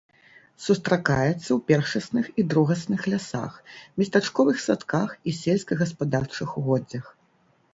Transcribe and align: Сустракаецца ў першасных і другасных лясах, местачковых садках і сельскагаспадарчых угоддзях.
Сустракаецца 0.67 1.33
ў 1.33 1.57
першасных 1.71 2.25
і 2.43 2.47
другасных 2.53 3.01
лясах, 3.15 3.53
местачковых 4.03 4.57
садках 4.67 5.09
і 5.33 5.35
сельскагаспадарчых 5.41 6.49
угоддзях. 6.65 7.05